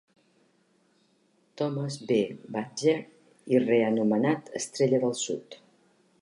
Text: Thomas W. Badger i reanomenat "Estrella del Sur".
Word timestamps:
Thomas 1.61 1.97
W. 2.13 2.39
Badger 2.55 2.97
i 3.55 3.61
reanomenat 3.67 4.51
"Estrella 4.63 5.03
del 5.07 5.15
Sur". 5.23 5.61